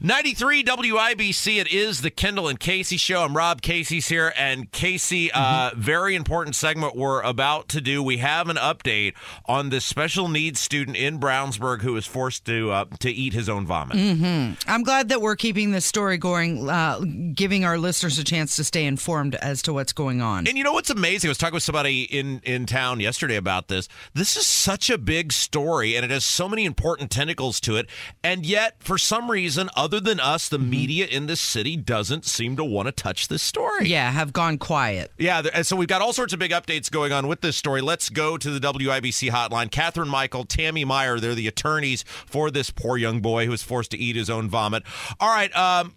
[0.00, 3.22] 93 WIBC, it is the Kendall and Casey show.
[3.22, 4.34] I'm Rob Casey's here.
[4.36, 5.80] And Casey, uh, Mm-hmm.
[5.80, 8.02] very important segment we're about to do.
[8.02, 9.14] We have an update
[9.46, 13.48] on this special needs student in Brownsburg who was forced to uh, to eat his
[13.48, 13.96] own vomit.
[13.96, 14.54] Mm-hmm.
[14.68, 16.98] I'm glad that we're keeping this story going, uh,
[17.32, 20.48] giving our listeners a chance to stay informed as to what's going on.
[20.48, 21.28] And you know what's amazing?
[21.28, 23.88] I was talking with somebody in, in town yesterday about this.
[24.12, 27.88] This is such a big story and it has so many important tentacles to it.
[28.24, 32.56] And yet, for some reason, other than us, the media in this city doesn't seem
[32.56, 33.86] to want to touch this story.
[33.86, 35.12] Yeah, have gone quiet.
[35.18, 37.82] Yeah, and so we've got all sorts of big updates going on with this story.
[37.82, 39.70] Let's go to the WIBC hotline.
[39.70, 43.90] Catherine Michael, Tammy Meyer, they're the attorneys for this poor young boy who was forced
[43.90, 44.84] to eat his own vomit.
[45.20, 45.94] All right, um,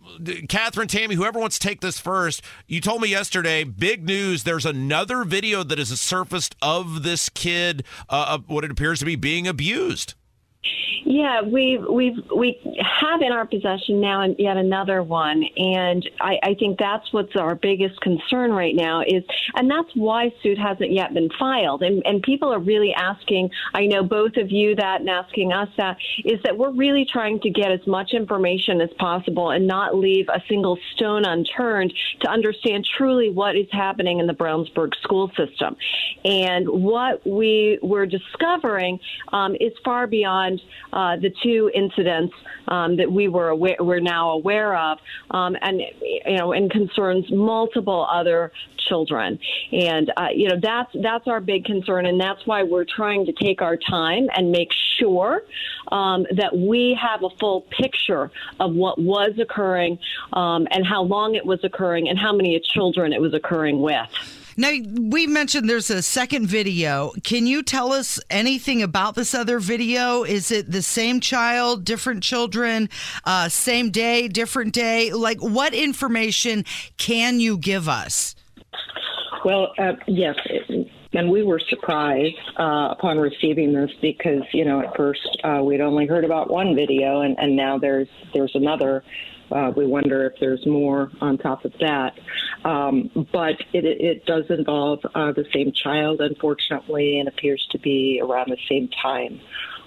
[0.49, 4.65] Catherine, Tammy, whoever wants to take this first, you told me yesterday, big news, there's
[4.65, 9.15] another video that has surfaced of this kid, uh, of what it appears to be
[9.15, 10.13] being abused.
[11.05, 16.39] Yeah, we've we've we have in our possession now and yet another one, and I,
[16.43, 19.23] I think that's what's our biggest concern right now is,
[19.55, 23.49] and that's why suit hasn't yet been filed, and and people are really asking.
[23.73, 27.39] I know both of you that and asking us that is that we're really trying
[27.41, 32.29] to get as much information as possible and not leave a single stone unturned to
[32.29, 35.75] understand truly what is happening in the Brownsburg school system,
[36.25, 38.99] and what we were discovering
[39.31, 40.61] um, is far beyond
[40.93, 42.33] uh, the two incidents
[42.67, 44.99] um, that we were aware, we're now aware of,
[45.31, 48.51] um, and you know, and concerns multiple other
[48.87, 49.39] children.
[49.71, 53.33] And uh, you know, that's that's our big concern, and that's why we're trying to
[53.33, 55.43] take our time and make sure
[55.91, 59.99] um, that we have a full picture of what was occurring
[60.33, 64.46] um, and how long it was occurring and how many children it was occurring with.
[64.59, 67.11] Now, we mentioned there's a second video.
[67.23, 70.23] Can you tell us anything about this other video?
[70.23, 72.89] Is it the same child, different children,
[73.23, 75.13] uh, same day, different day?
[75.13, 76.65] Like, what information
[76.97, 78.35] can you give us?
[79.45, 84.81] Well, uh, yes, it, and we were surprised uh, upon receiving this because you know
[84.81, 89.03] at first uh, we'd only heard about one video, and, and now there's there's another.
[89.51, 92.13] Uh, we wonder if there's more on top of that.
[92.65, 98.21] Um, but it, it does involve uh, the same child, unfortunately, and appears to be
[98.23, 99.39] around the same time.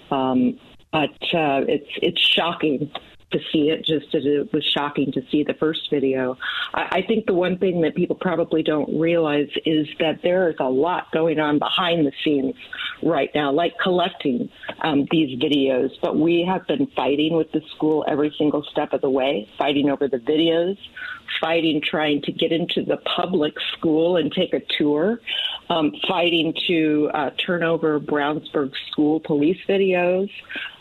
[0.09, 0.59] Um,
[0.91, 2.91] but uh, it's it's shocking
[3.31, 6.37] to see it, just as it was shocking to see the first video.
[6.73, 10.55] I, I think the one thing that people probably don't realize is that there is
[10.59, 12.55] a lot going on behind the scenes
[13.03, 14.49] right now, like collecting
[14.81, 15.89] um, these videos.
[16.01, 19.89] But we have been fighting with the school every single step of the way, fighting
[19.89, 20.77] over the videos,
[21.39, 25.19] fighting trying to get into the public school and take a tour,
[25.69, 30.29] um, fighting to uh, turn over Brownsburg school police videos.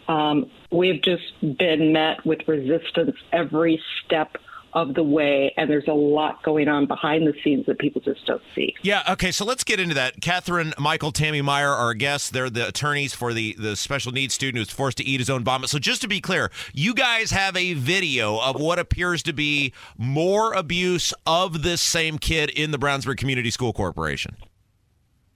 [0.08, 4.36] Um, we've just been met with resistance every step
[4.72, 8.24] of the way, and there's a lot going on behind the scenes that people just
[8.26, 8.74] don't see.
[8.82, 10.20] Yeah, okay, so let's get into that.
[10.20, 12.30] Catherine, Michael, Tammy Meyer are our guests.
[12.30, 15.44] They're the attorneys for the, the special needs student who's forced to eat his own
[15.44, 15.70] vomit.
[15.70, 19.72] So just to be clear, you guys have a video of what appears to be
[19.98, 24.36] more abuse of this same kid in the Brownsburg Community School Corporation.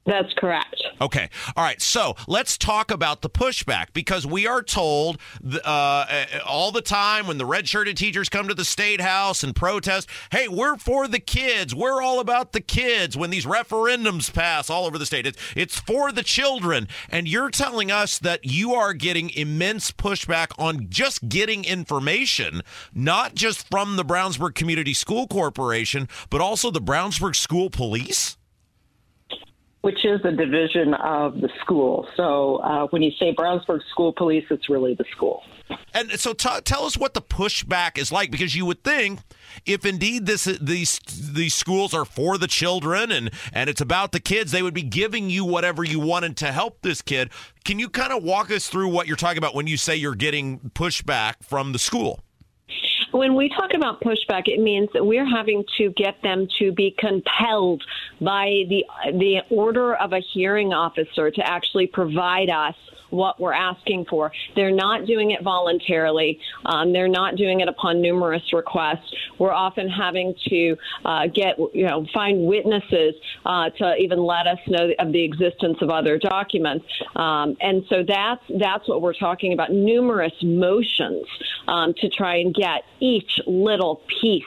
[0.07, 0.83] That's correct.
[1.01, 1.31] Okay.
[1.57, 1.81] All right.
[1.81, 5.19] So let's talk about the pushback because we are told
[5.65, 9.57] uh, all the time when the red shirted teachers come to the state house and
[9.57, 11.75] protest, hey, we're for the kids.
[11.75, 13.17] We're all about the kids.
[13.17, 16.87] When these referendums pass all over the state, it's, it's for the children.
[17.09, 22.61] And you're telling us that you are getting immense pushback on just getting information,
[22.93, 28.37] not just from the Brownsburg Community School Corporation, but also the Brownsburg School Police?
[29.85, 32.09] Which is a division of the school.
[32.17, 35.43] So uh, when you say Brownsburg School Police, it's really the school.
[35.93, 39.21] And so t- tell us what the pushback is like, because you would think
[39.67, 44.21] if indeed this these these schools are for the children and and it's about the
[44.21, 47.29] kids, they would be giving you whatever you wanted to help this kid.
[47.67, 50.15] Can you kind of walk us through what you're talking about when you say you're
[50.15, 52.24] getting pushback from the school?
[53.15, 56.97] When we talk about pushback, it means that we're having to get them to be
[56.99, 57.81] compelled
[58.21, 62.75] by the the order of a hearing officer to actually provide us
[63.15, 64.33] what we're asking for.
[64.57, 66.41] They're not doing it voluntarily.
[66.67, 69.15] Um, they're not doing it upon numerous requests.
[69.39, 73.15] We're often having to uh, get, you know, find witnesses
[73.47, 76.87] uh, to even let us know of the existence of other documents.
[77.15, 79.71] Um, and so that's that's what we're talking about.
[79.73, 81.27] Numerous motions
[81.69, 84.45] um, to try and get each little piece.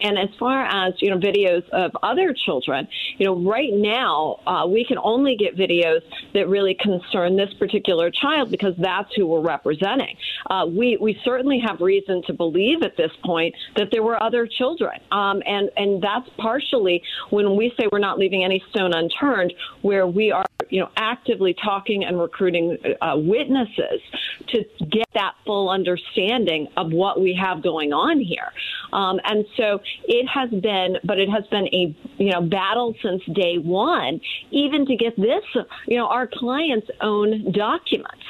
[0.00, 2.88] And as far as you know, videos of other children,
[3.18, 6.00] you know, right now uh, we can only get videos
[6.34, 10.16] that really concern this particular child because that's who we're representing.
[10.50, 14.46] Uh, we we certainly have reason to believe at this point that there were other
[14.46, 19.52] children, um, and and that's partially when we say we're not leaving any stone unturned,
[19.82, 24.00] where we are you know actively talking and recruiting uh, witnesses
[24.48, 28.52] to get that full understanding of what we have going on here.
[28.92, 33.22] Um, and so it has been, but it has been a you know battle since
[33.34, 35.44] day one, even to get this
[35.86, 38.24] you know our clients' own documents.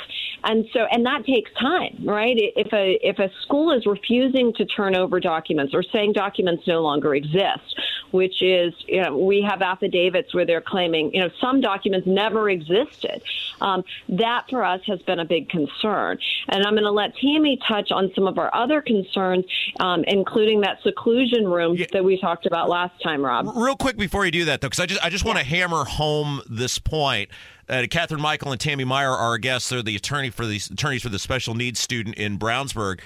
[0.45, 2.37] And so, and that takes time, right?
[2.37, 6.83] If a if a school is refusing to turn over documents or saying documents no
[6.83, 7.75] longer exist,
[8.11, 12.51] which is, you know, we have affidavits where they're claiming, you know, some documents never
[12.51, 13.23] existed.
[13.61, 16.19] Um, that for us has been a big concern.
[16.49, 19.45] And I'm going to let Tammy touch on some of our other concerns,
[19.81, 21.87] um, including that seclusion room yeah.
[21.93, 23.51] that we talked about last time, Rob.
[23.57, 25.85] Real quick before you do that, though, because I just I just want to hammer
[25.85, 27.31] home this point.
[27.69, 29.71] Uh, Catherine Michael and Tammy Meyer are our guests.
[29.71, 33.01] They're the attorney for the attorneys for the special needs student in Brownsburg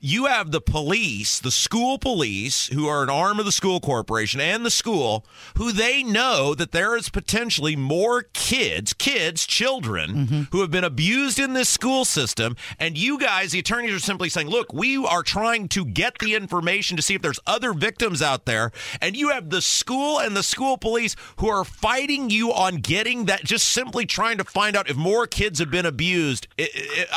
[0.00, 4.40] you have the police, the school police, who are an arm of the school corporation
[4.40, 5.24] and the school,
[5.56, 10.42] who they know that there is potentially more kids, kids, children, mm-hmm.
[10.52, 12.56] who have been abused in this school system.
[12.78, 16.34] And you guys, the attorneys, are simply saying, look, we are trying to get the
[16.34, 18.72] information to see if there's other victims out there.
[19.00, 23.24] And you have the school and the school police who are fighting you on getting
[23.26, 26.48] that, just simply trying to find out if more kids have been abused.
[26.58, 27.08] It, it,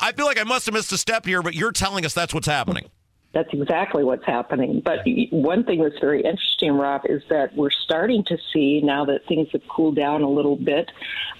[0.00, 2.34] I feel like I must have missed a step here, but you're telling us that's
[2.34, 2.90] what's happening.
[3.34, 4.82] That's exactly what's happening.
[4.84, 5.00] But
[5.30, 9.46] one thing that's very interesting, Rob, is that we're starting to see now that things
[9.52, 10.90] have cooled down a little bit,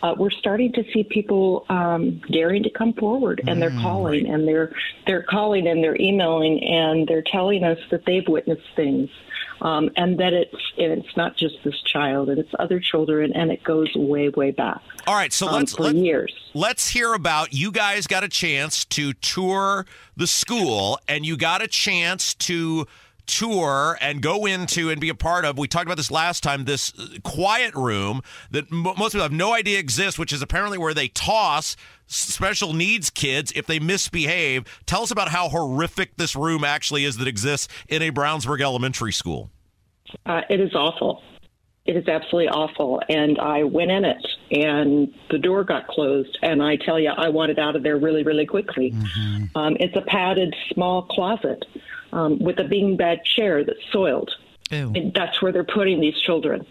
[0.05, 4.29] uh, we're starting to see people um, daring to come forward, and they're mm, calling,
[4.29, 4.73] and they're
[5.09, 9.11] they're calling, and they're emailing, and they're telling us that they've witnessed things
[9.61, 13.63] um, and that it's it's not just this child, and it's other children, and it
[13.63, 14.81] goes way way back.
[15.07, 16.35] All right, so um, let's for let, years.
[16.55, 19.87] Let's hear about you guys got a chance to tour
[20.17, 22.87] the school, and you got a chance to
[23.27, 25.59] tour and go into and be a part of.
[25.59, 26.65] We talked about this last time.
[26.65, 26.93] This
[27.23, 31.77] quiet room that most people have no idea exists, which is apparently where they toss
[32.07, 34.65] special needs kids if they misbehave.
[34.87, 39.13] Tell us about how horrific this room actually is that exists in a Brownsburg elementary
[39.13, 39.51] school.
[40.25, 41.23] Uh, it is awful.
[41.85, 43.01] It is absolutely awful.
[43.09, 46.37] And I went in it, and the door got closed.
[46.43, 48.93] And I tell you, I wanted out of there really, really quickly.
[48.93, 49.57] Mm-hmm.
[49.57, 51.65] Um, it's a padded small closet
[52.13, 54.31] um, with a beanbag chair that's soiled.
[55.15, 56.67] that's where they're putting these children.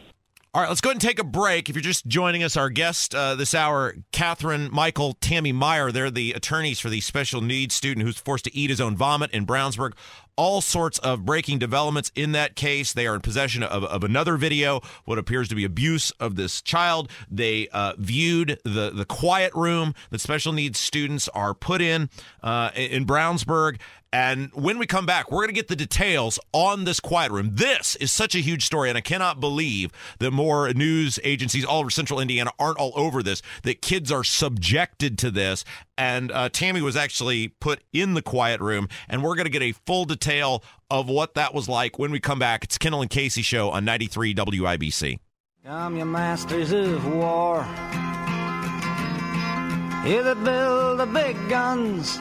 [0.56, 1.70] All right, let's go ahead and take a break.
[1.70, 6.10] If you're just joining us, our guest uh, this hour, Catherine, Michael, Tammy Meyer, they're
[6.10, 9.46] the attorneys for the special needs student who's forced to eat his own vomit in
[9.46, 9.96] Brownsburg.
[10.38, 12.94] All sorts of breaking developments in that case.
[12.94, 16.62] They are in possession of, of another video, what appears to be abuse of this
[16.62, 17.10] child.
[17.30, 22.10] They uh, viewed the, the quiet room that special needs students are put in
[22.44, 23.78] uh, in Brownsburg
[24.16, 27.50] and when we come back, we're going to get the details on this quiet room.
[27.52, 31.82] This is such a huge story, and I cannot believe that more news agencies all
[31.82, 35.66] over central Indiana aren't all over this, that kids are subjected to this.
[35.98, 39.62] And uh, Tammy was actually put in the quiet room, and we're going to get
[39.62, 42.64] a full detail of what that was like when we come back.
[42.66, 45.20] It's Kendall and Casey Show on 93 WIBC.
[45.66, 47.64] Come, you masters of war.
[50.04, 52.20] Here that build the big guns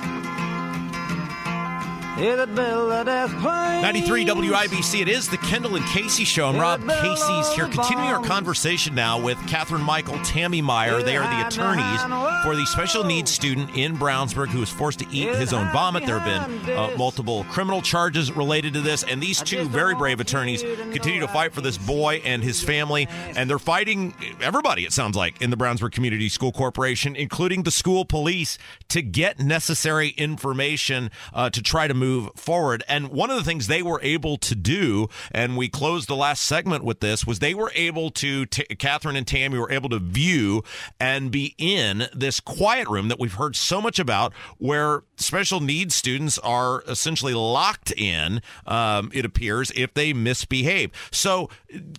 [3.83, 5.01] 93 WIBC.
[5.01, 6.49] It is the Kendall and Casey show.
[6.51, 11.03] And Rob Casey's here, continuing our conversation now with Catherine Michael, Tammy Meyer.
[11.03, 12.01] They are the attorneys
[12.45, 16.07] for the special needs student in Brownsburg who was forced to eat his own vomit.
[16.07, 20.21] There have been uh, multiple criminal charges related to this, and these two very brave
[20.21, 23.09] attorneys continue to fight for this boy and his family.
[23.35, 27.73] And they're fighting everybody, it sounds like, in the Brownsburg Community School Corporation, including the
[27.73, 28.57] school police,
[28.91, 32.83] to get necessary information uh, to try to move forward.
[32.89, 36.43] And one of the things they were able to do, and we closed the last
[36.43, 39.99] segment with this, was they were able to, t- Catherine and Tammy were able to
[39.99, 40.63] view
[41.01, 45.95] and be in this quiet room that we've heard so much about where special needs
[45.95, 50.91] students are essentially locked in, um, it appears, if they misbehave.
[51.11, 51.49] So,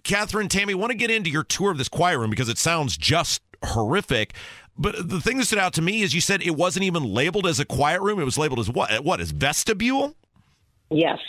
[0.03, 2.97] Catherine, Tammy, want to get into your tour of this quiet room because it sounds
[2.97, 4.33] just horrific.
[4.77, 7.47] But the thing that stood out to me is you said it wasn't even labeled
[7.47, 8.19] as a quiet room.
[8.19, 9.03] It was labeled as what?
[9.03, 10.15] What is vestibule?
[10.89, 11.19] Yes.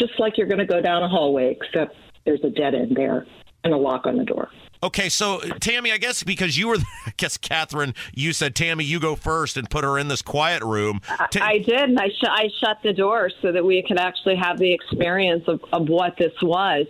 [0.00, 3.26] Just like you're going to go down a hallway, except there's a dead end there
[3.64, 4.48] and a lock on the door.
[4.84, 6.76] Okay, so Tammy, I guess because you were,
[7.06, 10.62] I guess Catherine, you said Tammy, you go first and put her in this quiet
[10.62, 11.00] room.
[11.30, 14.36] Ta- I did, and I, sh- I shut the door so that we could actually
[14.36, 16.86] have the experience of, of what this was.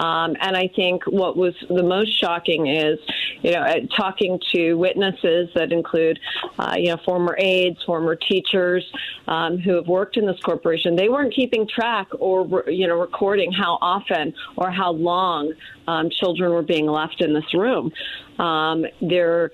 [0.00, 2.98] Um, and I think what was the most shocking is,
[3.40, 6.20] you know, uh, talking to witnesses that include,
[6.58, 8.84] uh, you know, former aides, former teachers
[9.28, 10.94] um, who have worked in this corporation.
[10.94, 15.54] They weren't keeping track or, you know, recording how often or how long
[15.86, 17.92] um, children were being left in this room.
[18.38, 19.50] Um, there,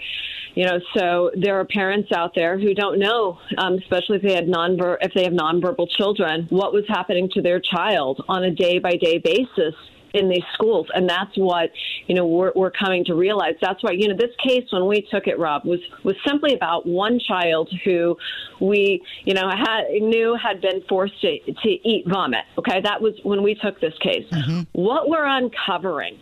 [0.55, 4.35] you know, so there are parents out there who don't know, um, especially if they
[4.35, 8.51] had non if they have nonverbal children, what was happening to their child on a
[8.51, 9.75] day by day basis
[10.17, 10.87] in these schools.
[10.95, 11.71] And that's what
[12.07, 13.55] you know we're, we're coming to realize.
[13.61, 16.87] That's why you know this case when we took it rob was was simply about
[16.87, 18.17] one child who
[18.61, 22.45] we you know had knew had been forced to, to eat vomit.
[22.59, 22.81] Okay?
[22.81, 24.27] That was when we took this case.
[24.33, 24.61] Mm-hmm.
[24.73, 26.19] what we're uncovering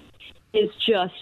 [0.52, 1.14] is just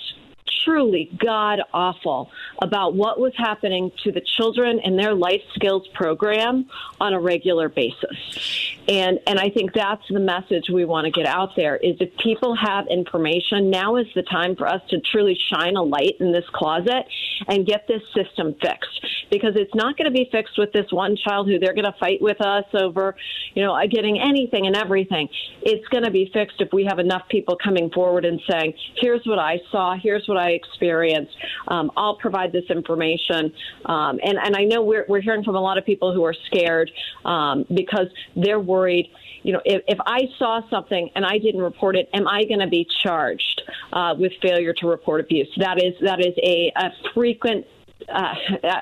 [0.65, 2.31] truly god awful
[2.61, 6.67] about what was happening to the children in their life skills program
[7.01, 8.77] on a regular basis.
[8.89, 12.17] And and I think that's the message we want to get out there is if
[12.17, 16.33] people have information, now is the time for us to truly shine a light in
[16.33, 17.07] this closet
[17.49, 21.17] and get this system fixed because it's not going to be fixed with this one
[21.17, 23.15] child who they're going to fight with us over,
[23.55, 25.29] you know, getting anything and everything.
[25.63, 29.25] It's going to be fixed if we have enough people coming forward and saying, "Here's
[29.27, 29.97] what I saw.
[29.97, 31.37] Here's what I experienced.
[31.69, 33.53] Um, I'll provide this information."
[33.87, 36.35] Um, and and I know we're we're hearing from a lot of people who are
[36.47, 36.91] scared
[37.25, 39.11] um, because they're worried.
[39.43, 42.61] You know, if, if I saw something and I didn't report it, am I going
[42.61, 45.49] to be charged uh, with failure to report abuse?
[45.57, 47.67] That is that is a, a frequent
[48.09, 48.35] uh,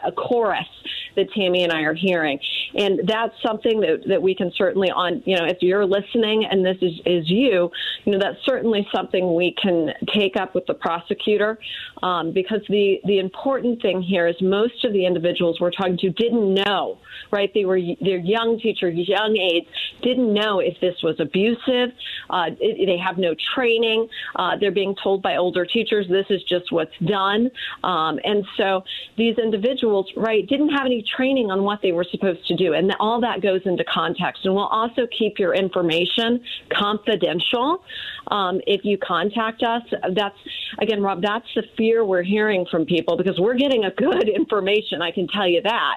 [0.05, 0.67] a chorus
[1.17, 2.39] that Tammy and I are hearing.
[2.75, 6.65] And that's something that, that we can certainly on, you know, if you're listening and
[6.65, 7.71] this is, is you,
[8.05, 11.59] you know, that's certainly something we can take up with the prosecutor
[12.03, 16.11] um, because the, the important thing here is most of the individuals we're talking to
[16.11, 16.99] didn't know,
[17.31, 17.51] right?
[17.55, 19.67] They were, they're young teachers, young aides,
[20.03, 21.91] didn't know if this was abusive.
[22.29, 24.09] Uh, it, they have no training.
[24.37, 27.51] Uh, they're being told by older teachers, this is just what's done.
[27.85, 28.83] Um, and so
[29.17, 32.75] these individuals, right, didn't have any training on what they were supposed to do.
[32.75, 34.45] And all that goes into context.
[34.45, 37.83] And we'll also keep your information confidential.
[38.29, 39.83] Um, if you contact us,
[40.15, 40.37] that's,
[40.79, 45.03] again, Rob, that's the fear we're hearing from people because we're getting a good information,
[45.03, 45.97] I can tell you that.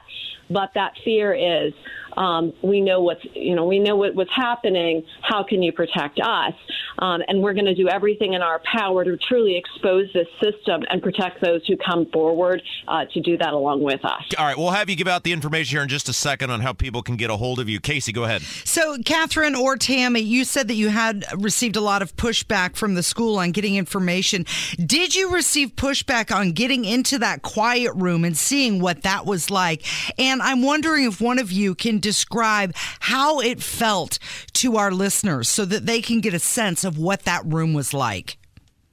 [0.49, 1.73] But that fear is,
[2.17, 5.03] um, we know what's you know we know what, what's happening.
[5.21, 6.53] How can you protect us?
[6.99, 10.83] Um, and we're going to do everything in our power to truly expose this system
[10.89, 14.23] and protect those who come forward uh, to do that along with us.
[14.37, 16.61] All right, we'll have you give out the information here in just a second on
[16.61, 17.79] how people can get a hold of you.
[17.79, 18.41] Casey, go ahead.
[18.41, 22.93] So, Catherine or Tammy, you said that you had received a lot of pushback from
[22.95, 24.45] the school on getting information.
[24.77, 29.49] Did you receive pushback on getting into that quiet room and seeing what that was
[29.49, 29.83] like?
[30.19, 34.19] And I'm wondering if one of you can describe how it felt
[34.53, 37.93] to our listeners so that they can get a sense of what that room was
[37.93, 38.37] like.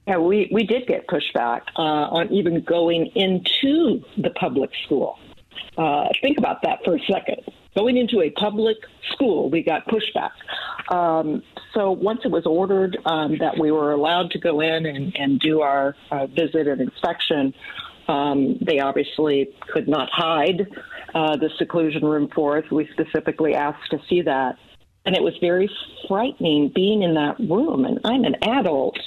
[0.07, 5.19] Yeah, we, we did get pushback uh, on even going into the public school.
[5.77, 7.41] Uh, think about that for a second.
[7.75, 8.77] Going into a public
[9.13, 10.31] school, we got pushback.
[10.93, 15.15] Um, so once it was ordered um, that we were allowed to go in and,
[15.15, 17.53] and do our uh, visit and inspection,
[18.11, 20.67] um, they obviously could not hide
[21.15, 22.65] uh, the seclusion room for us.
[22.69, 24.57] We specifically asked to see that.
[25.05, 25.69] And it was very
[26.07, 27.85] frightening being in that room.
[27.85, 28.99] And I'm an adult.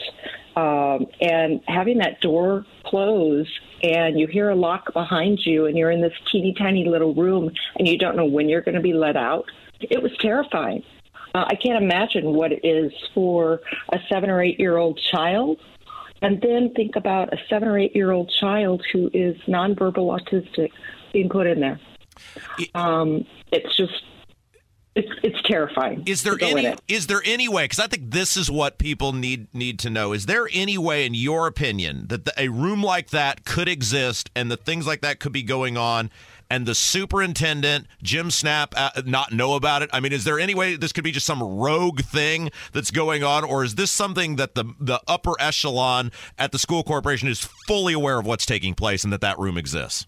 [0.57, 3.49] Um, and having that door close
[3.83, 7.51] and you hear a lock behind you and you're in this teeny tiny little room
[7.77, 9.45] and you don't know when you're going to be let out.
[9.81, 10.85] It was terrifying.
[11.35, 13.61] Uh, I can't imagine what it is for
[13.93, 15.59] a seven or eight year old child
[16.23, 20.71] and then think about a seven or eight year old child who is nonverbal autistic
[21.13, 21.81] being put in there.
[22.75, 24.03] Um, it's just
[24.95, 26.05] it's it's terrifying.
[26.07, 27.65] Is there any is there any way?
[27.65, 30.13] Because I think this is what people need need to know.
[30.13, 34.31] Is there any way, in your opinion, that the, a room like that could exist
[34.37, 36.11] and the things like that could be going on?
[36.51, 39.91] And the superintendent, Jim Snapp, uh, not know about it?
[39.93, 43.25] I mean, is there any way this could be just some rogue thing that's going
[43.25, 47.49] on, or is this something that the the upper echelon at the school corporation is
[47.67, 50.07] fully aware of what's taking place and that that room exists?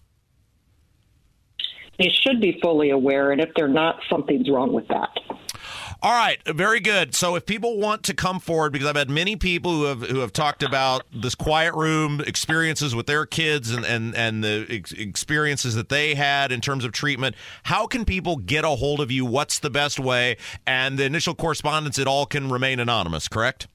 [1.99, 5.09] They should be fully aware, and if they're not, something's wrong with that.
[5.99, 7.15] All right, very good.
[7.15, 10.19] So if people want to come forward, because I've had many people who have who
[10.19, 14.91] have talked about this quiet room experiences with their kids and and and the ex-
[14.91, 17.35] experiences that they had in terms of treatment.
[17.63, 19.25] How can people get a hold of you?
[19.25, 20.37] What's the best way?
[20.67, 23.67] And the initial correspondence, it all can remain anonymous, correct?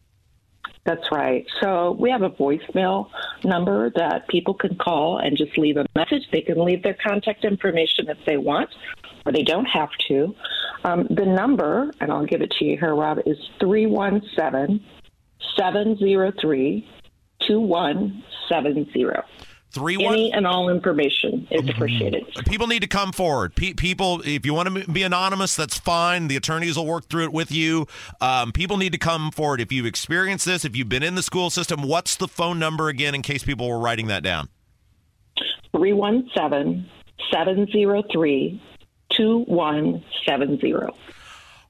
[0.84, 1.46] That's right.
[1.60, 3.08] So we have a voicemail
[3.44, 6.24] number that people can call and just leave a message.
[6.32, 8.70] They can leave their contact information if they want,
[9.24, 10.34] or they don't have to.
[10.84, 14.84] Um, the number, and I'll give it to you here, Rob, is 317
[15.56, 16.88] 703
[17.46, 19.04] 2170.
[19.72, 20.12] Three one.
[20.12, 22.26] Any and all information is appreciated.
[22.46, 23.54] People need to come forward.
[23.54, 26.28] Pe- people, if you want to be anonymous, that's fine.
[26.28, 27.86] The attorneys will work through it with you.
[28.20, 29.62] Um, people need to come forward.
[29.62, 32.88] If you've experienced this, if you've been in the school system, what's the phone number
[32.88, 34.50] again in case people were writing that down?
[35.74, 36.86] 317
[37.32, 38.62] 703
[39.08, 40.74] 2170.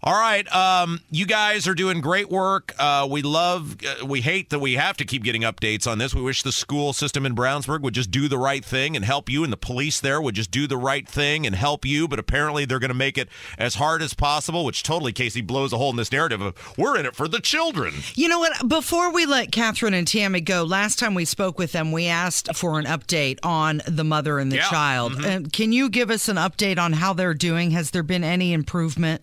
[0.04, 2.74] All right, um, you guys are doing great work.
[2.76, 6.12] Uh, we love, uh, we hate that we have to keep getting updates on this.
[6.12, 9.30] We wish the school system in Brownsburg would just do the right thing and help
[9.30, 12.08] you, and the police there would just do the right thing and help you.
[12.08, 13.28] But apparently, they're going to make it
[13.58, 16.98] as hard as possible, which totally, Casey, blows a hole in this narrative of we're
[16.98, 17.94] in it for the children.
[18.16, 18.68] You know what?
[18.68, 22.56] Before we let Catherine and Tammy go, last time we spoke with them, we asked
[22.56, 24.68] for an update on the mother and the Yeah.
[24.68, 25.12] child.
[25.12, 25.46] Mhm.
[25.46, 27.70] Uh, can you give us an update on how they're doing?
[27.70, 29.22] Has there been any improvement?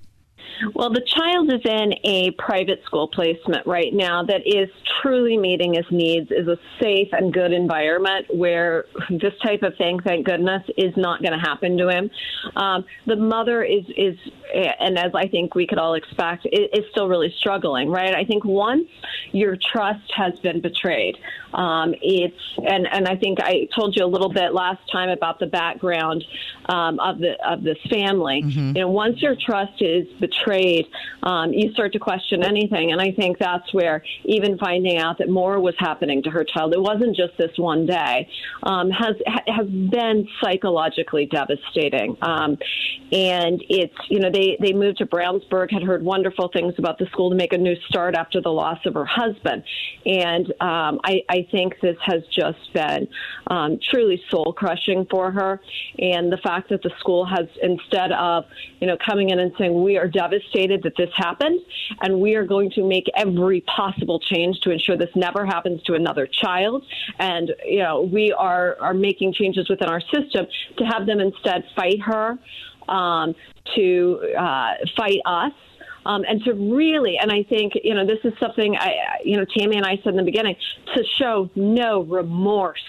[0.73, 4.69] Well, the child is in a private school placement right now that is
[5.01, 9.99] truly meeting his needs, is a safe and good environment where this type of thing,
[9.99, 12.09] thank goodness, is not going to happen to him.
[12.55, 14.17] Um, the mother is, is,
[14.53, 18.15] and as I think we could all expect, is, is still really struggling, right?
[18.15, 18.87] I think once
[19.31, 21.17] your trust has been betrayed,
[21.53, 25.39] um, it's, and, and I think I told you a little bit last time about
[25.39, 26.23] the background
[26.65, 28.43] um, of the of this family.
[28.75, 30.38] You know, once your trust is betrayed,
[31.23, 32.91] um, you start to question anything.
[32.91, 36.73] And I think that's where even finding out that more was happening to her child,
[36.73, 38.27] it wasn't just this one day,
[38.63, 42.17] um, has ha- has been psychologically devastating.
[42.21, 42.57] Um,
[43.11, 47.05] and it's you know they they moved to Brownsburg, had heard wonderful things about the
[47.07, 49.63] school to make a new start after the loss of her husband,
[50.05, 53.07] and um, I, I think this has just been
[53.47, 55.59] um, truly soul crushing for her.
[55.97, 58.45] And the fact that the school has instead of
[58.79, 60.28] you know coming in and saying we are devastated
[60.83, 61.59] that this happened,
[62.01, 65.93] and we are going to make every possible change to ensure this never happens to
[65.93, 66.83] another child,
[67.19, 70.45] and you know we are are making changes within our system
[70.77, 72.37] to have them instead fight her
[72.87, 73.35] um,
[73.75, 75.53] to uh, fight us.
[76.05, 79.45] Um, and to really, and I think, you know, this is something I, you know,
[79.45, 80.55] Tammy and I said in the beginning,
[80.95, 82.79] to show no remorse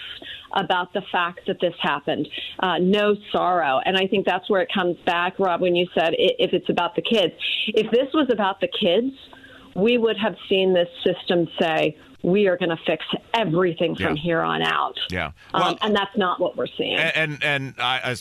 [0.53, 2.27] about the fact that this happened,
[2.59, 3.79] uh, no sorrow.
[3.85, 6.95] And I think that's where it comes back, Rob, when you said if it's about
[6.95, 7.33] the kids.
[7.67, 9.13] If this was about the kids,
[9.75, 14.21] we would have seen this system say, we are going to fix everything from Yeah.
[14.21, 14.99] here on out.
[15.09, 15.31] Yeah.
[15.53, 16.95] Um, and that's not what we're seeing.
[16.95, 18.15] And and, and I, I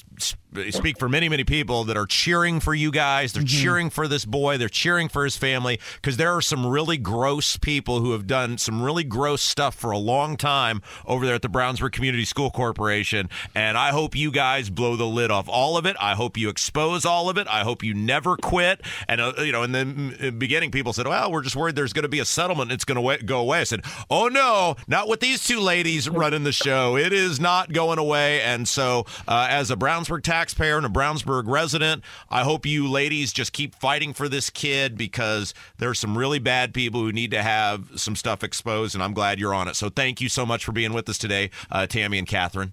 [0.71, 3.33] speak for many many people that are cheering for you guys.
[3.33, 4.59] They're cheering for this boy.
[4.59, 8.59] They're cheering for his family because there are some really gross people who have done
[8.59, 12.51] some really gross stuff for a long time over there at the Brownsburg Community School
[12.51, 13.29] Corporation.
[13.55, 15.97] And I hope you guys blow the lid off all of it.
[16.01, 17.47] I hope you expose all of it.
[17.49, 18.83] I hope you never quit.
[19.09, 21.93] And uh, you know, in the mm, beginning, people said, "Well, we're just worried there's
[21.93, 22.73] going to be a settlement.
[22.73, 26.45] It's going to go away." I said, "Oh no, not with these two ladies running
[26.45, 26.97] the show.
[26.97, 31.43] It is not going away." And so, uh, as a Brownsburg taxpayer and a Brownsburg
[31.47, 36.39] resident, I hope you ladies just keep fighting for this kid because there's some really
[36.39, 38.95] bad people who need to have some stuff exposed.
[38.95, 39.77] And I'm glad you're on it.
[39.77, 42.73] So, thank you so much for being with us today, uh, Tammy and Catherine.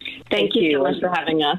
[0.00, 1.58] Thank, Thank you so much for having us.